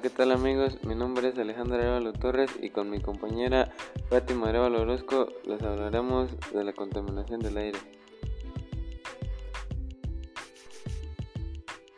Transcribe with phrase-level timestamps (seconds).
[0.00, 0.82] ¿qué tal amigos?
[0.84, 3.70] Mi nombre es Alejandro Arevalo Torres y con mi compañera
[4.08, 7.78] Fátima Arevalo Orozco les hablaremos de la contaminación del aire.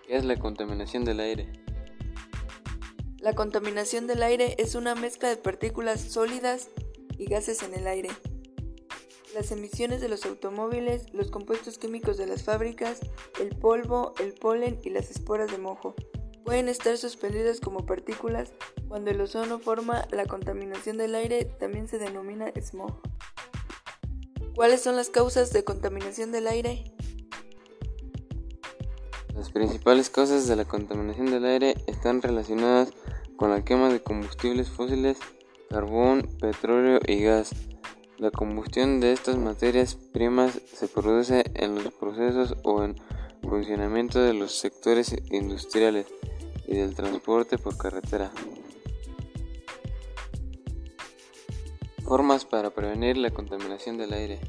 [0.07, 1.53] ¿Qué es la contaminación del aire?
[3.19, 6.71] La contaminación del aire es una mezcla de partículas sólidas
[7.17, 8.11] y gases en el aire.
[9.35, 12.99] Las emisiones de los automóviles, los compuestos químicos de las fábricas,
[13.41, 15.95] el polvo, el polen y las esporas de mojo
[16.45, 18.53] pueden estar suspendidas como partículas.
[18.89, 23.01] Cuando el ozono forma la contaminación del aire, también se denomina smog.
[24.55, 26.85] ¿Cuáles son las causas de contaminación del aire?
[29.35, 32.93] Las principales causas de la contaminación del aire están relacionadas
[33.37, 35.19] con la quema de combustibles fósiles,
[35.71, 37.51] carbón, petróleo y gas.
[38.19, 42.95] La combustión de estas materias primas se produce en los procesos o en
[43.43, 46.07] funcionamiento de los sectores industriales
[46.67, 48.31] y del transporte por carretera.
[52.05, 54.41] Formas para prevenir la contaminación del aire.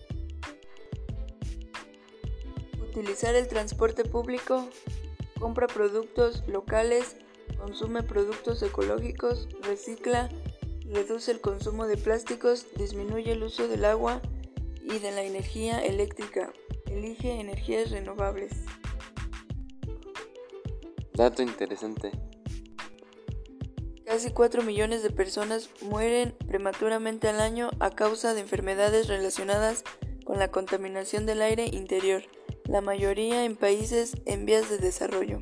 [2.90, 4.68] Utilizar el transporte público,
[5.40, 7.18] compra productos locales,
[7.58, 10.30] consume productos ecológicos, recicla,
[10.92, 14.22] reduce el consumo de plásticos, disminuye el uso del agua
[14.82, 16.54] y de la energía eléctrica,
[16.88, 18.54] elige energías renovables.
[21.16, 22.12] Dato interesante.
[24.06, 29.84] Casi 4 millones de personas mueren prematuramente al año a causa de enfermedades relacionadas
[30.26, 32.24] con la contaminación del aire interior,
[32.66, 35.42] la mayoría en países en vías de desarrollo.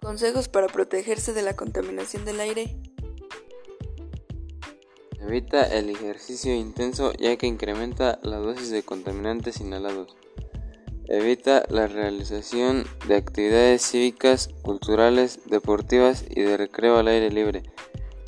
[0.00, 2.76] Consejos para protegerse de la contaminación del aire.
[5.20, 10.16] Evita el ejercicio intenso ya que incrementa la dosis de contaminantes inhalados.
[11.08, 17.62] Evita la realización de actividades cívicas, culturales, deportivas y de recreo al aire libre.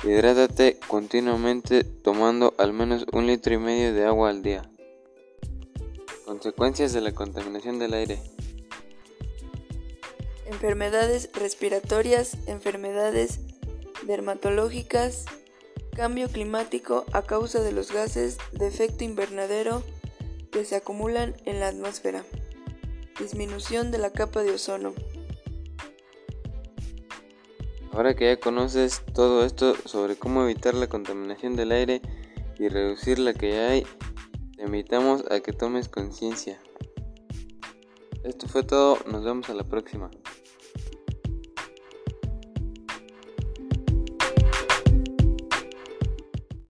[0.05, 4.61] Hidrátate continuamente tomando al menos un litro y medio de agua al día.
[6.23, 8.21] Consecuencias de la contaminación del aire.
[10.45, 13.41] Enfermedades respiratorias, enfermedades
[14.07, 15.25] dermatológicas,
[15.97, 19.83] cambio climático a causa de los gases de efecto invernadero
[20.49, 22.23] que se acumulan en la atmósfera
[23.19, 24.93] disminución de la capa de ozono.
[27.91, 32.01] Ahora que ya conoces todo esto sobre cómo evitar la contaminación del aire
[32.57, 33.85] y reducir la que hay,
[34.55, 36.61] te invitamos a que tomes conciencia.
[38.23, 40.09] Esto fue todo, nos vemos a la próxima.